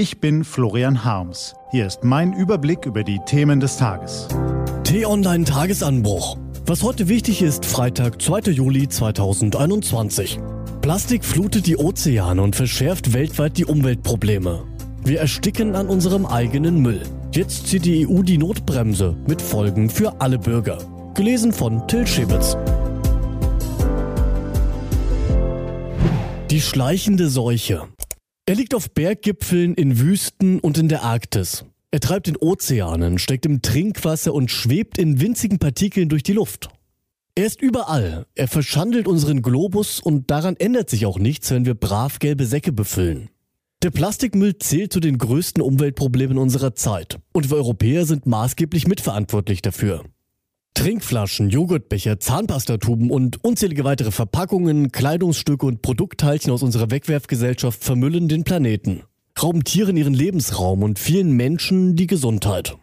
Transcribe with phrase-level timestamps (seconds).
[0.00, 1.54] Ich bin Florian Harms.
[1.72, 4.28] Hier ist mein Überblick über die Themen des Tages.
[4.82, 6.38] T-Online Tagesanbruch.
[6.64, 8.50] Was heute wichtig ist, Freitag, 2.
[8.52, 10.40] Juli 2021.
[10.80, 14.64] Plastik flutet die Ozeane und verschärft weltweit die Umweltprobleme.
[15.04, 17.02] Wir ersticken an unserem eigenen Müll.
[17.32, 20.78] Jetzt zieht die EU die Notbremse mit Folgen für alle Bürger.
[21.12, 22.56] Gelesen von Till Schibitz.
[26.50, 27.82] Die schleichende Seuche.
[28.50, 31.64] Er liegt auf Berggipfeln, in Wüsten und in der Arktis.
[31.92, 36.68] Er treibt in Ozeanen, steckt im Trinkwasser und schwebt in winzigen Partikeln durch die Luft.
[37.36, 38.26] Er ist überall.
[38.34, 42.72] Er verschandelt unseren Globus und daran ändert sich auch nichts, wenn wir brav gelbe Säcke
[42.72, 43.30] befüllen.
[43.84, 49.62] Der Plastikmüll zählt zu den größten Umweltproblemen unserer Zeit und wir Europäer sind maßgeblich mitverantwortlich
[49.62, 50.02] dafür.
[50.74, 58.44] Trinkflaschen, Joghurtbecher, Zahnpastatuben und unzählige weitere Verpackungen, Kleidungsstücke und Produktteilchen aus unserer Wegwerfgesellschaft vermüllen den
[58.44, 59.02] Planeten,
[59.40, 62.76] rauben Tieren ihren Lebensraum und vielen Menschen die Gesundheit.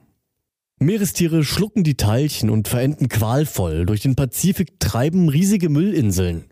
[0.80, 3.88] Meerestiere schlucken die Teilchen und verenden qualvoll.
[3.88, 6.46] Durch den Pazifik treiben riesige Müllinseln.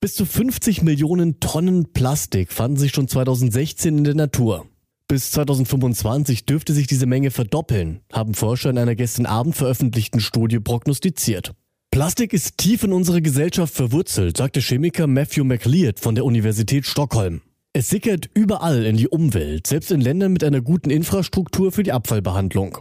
[0.00, 4.66] Bis zu 50 Millionen Tonnen Plastik fanden sich schon 2016 in der Natur.
[5.06, 10.60] Bis 2025 dürfte sich diese Menge verdoppeln, haben Forscher in einer gestern Abend veröffentlichten Studie
[10.60, 11.52] prognostiziert.
[11.90, 16.86] Plastik ist tief in unsere Gesellschaft verwurzelt, sagt der Chemiker Matthew McLeod von der Universität
[16.86, 17.42] Stockholm.
[17.74, 21.92] Es sickert überall in die Umwelt, selbst in Ländern mit einer guten Infrastruktur für die
[21.92, 22.78] Abfallbehandlung.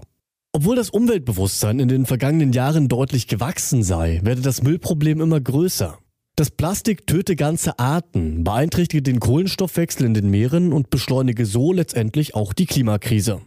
[0.53, 5.97] Obwohl das Umweltbewusstsein in den vergangenen Jahren deutlich gewachsen sei, werde das Müllproblem immer größer.
[6.35, 12.33] Das Plastik töte ganze Arten, beeinträchtige den Kohlenstoffwechsel in den Meeren und beschleunige so letztendlich
[12.33, 13.41] auch die Klimakrise.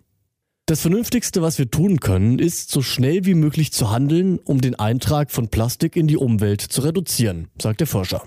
[0.66, 4.76] Das Vernünftigste, was wir tun können, ist, so schnell wie möglich zu handeln, um den
[4.76, 8.22] Eintrag von Plastik in die Umwelt zu reduzieren, sagt der Forscher.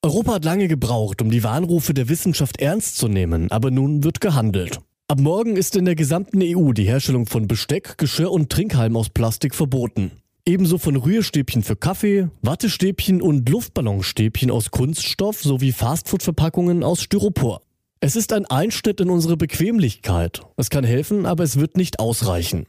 [0.00, 4.22] Europa hat lange gebraucht, um die Warnrufe der Wissenschaft ernst zu nehmen, aber nun wird
[4.22, 4.80] gehandelt.
[5.06, 9.10] Ab morgen ist in der gesamten EU die Herstellung von Besteck, Geschirr und Trinkhalmen aus
[9.10, 10.12] Plastik verboten.
[10.44, 17.60] Ebenso von Rührstäbchen für Kaffee, Wattestäbchen und Luftballonstäbchen aus Kunststoff sowie Fastfood-Verpackungen aus Styropor.
[18.00, 20.40] Es ist ein Einschnitt in unsere Bequemlichkeit.
[20.56, 22.66] Es kann helfen, aber es wird nicht ausreichen.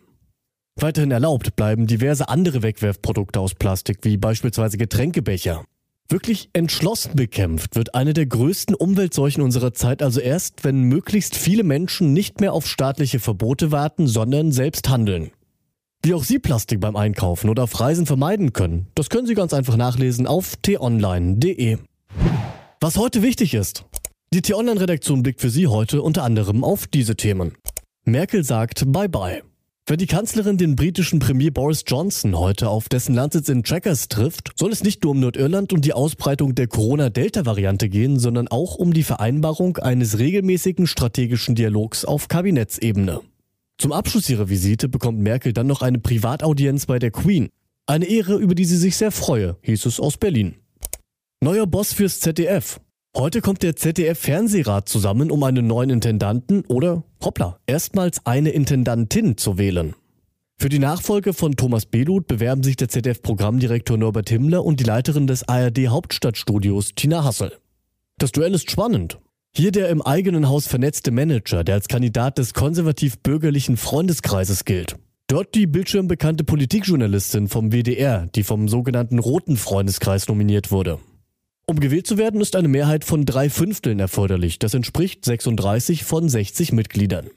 [0.80, 5.66] Weiterhin erlaubt bleiben diverse andere Wegwerfprodukte aus Plastik, wie beispielsweise Getränkebecher.
[6.10, 11.64] Wirklich entschlossen bekämpft wird eine der größten Umweltseuchen unserer Zeit also erst, wenn möglichst viele
[11.64, 15.32] Menschen nicht mehr auf staatliche Verbote warten, sondern selbst handeln.
[16.06, 19.54] Wie auch Sie Plastik beim Einkaufen oder auf Reisen vermeiden können, das können Sie ganz
[19.54, 21.78] einfach nachlesen auf t-online.de.
[22.82, 23.86] Was heute wichtig ist.
[24.34, 27.54] Die T-Online-Redaktion blickt für Sie heute unter anderem auf diese Themen.
[28.04, 29.44] Merkel sagt Bye-bye.
[29.86, 34.52] Wenn die Kanzlerin den britischen Premier Boris Johnson heute auf dessen Landsitz in Checkers trifft,
[34.58, 38.94] soll es nicht nur um Nordirland und die Ausbreitung der Corona-Delta-Variante gehen, sondern auch um
[38.94, 43.22] die Vereinbarung eines regelmäßigen strategischen Dialogs auf Kabinettsebene.
[43.84, 47.50] Zum Abschluss ihrer Visite bekommt Merkel dann noch eine Privataudienz bei der Queen.
[47.86, 50.56] Eine Ehre, über die sie sich sehr freue, hieß es aus Berlin.
[51.42, 52.80] Neuer Boss fürs ZDF.
[53.14, 59.58] Heute kommt der ZDF-Fernsehrat zusammen, um einen neuen Intendanten oder, hoppla, erstmals eine Intendantin zu
[59.58, 59.96] wählen.
[60.58, 65.28] Für die Nachfolge von Thomas Beluth bewerben sich der ZDF-Programmdirektor Norbert Himmler und die Leiterin
[65.28, 67.52] des ARD-Hauptstadtstudios Tina Hassel.
[68.18, 69.20] Das Duell ist spannend.
[69.56, 74.96] Hier der im eigenen Haus vernetzte Manager, der als Kandidat des konservativ-bürgerlichen Freundeskreises gilt.
[75.28, 80.98] Dort die bildschirmbekannte Politikjournalistin vom WDR, die vom sogenannten Roten Freundeskreis nominiert wurde.
[81.68, 84.58] Um gewählt zu werden, ist eine Mehrheit von drei Fünfteln erforderlich.
[84.58, 87.28] Das entspricht 36 von 60 Mitgliedern.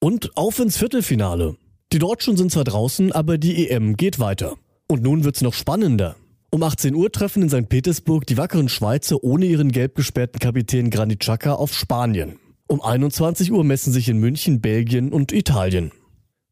[0.00, 1.56] Und auf ins Viertelfinale.
[1.92, 4.56] Die Deutschen sind zwar draußen, aber die EM geht weiter.
[4.88, 6.16] Und nun wird's noch spannender.
[6.52, 7.68] Um 18 Uhr treffen in St.
[7.68, 12.40] Petersburg die wackeren Schweizer ohne ihren gelb gesperrten Kapitän Granit auf Spanien.
[12.66, 15.92] Um 21 Uhr messen sich in München Belgien und Italien.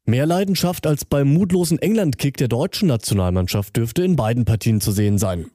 [0.05, 5.17] Mehr Leidenschaft als beim mutlosen England-Kick der deutschen Nationalmannschaft dürfte in beiden Partien zu sehen
[5.17, 5.47] sein.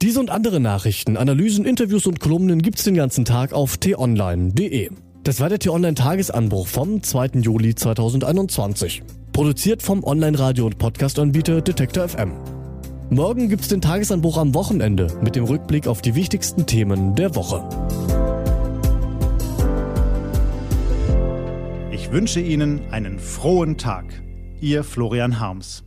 [0.00, 4.88] Diese und andere Nachrichten, Analysen, Interviews und Kolumnen gibt's den ganzen Tag auf t-online.de.
[5.22, 7.40] Das war der T-Online-Tagesanbruch vom 2.
[7.42, 9.02] Juli 2021.
[9.34, 12.59] Produziert vom Online-Radio- und Podcast-Anbieter Detektor FM.
[13.12, 17.68] Morgen gibt's den Tagesanbruch am Wochenende mit dem Rückblick auf die wichtigsten Themen der Woche.
[21.90, 24.04] Ich wünsche Ihnen einen frohen Tag.
[24.60, 25.82] Ihr Florian Harms.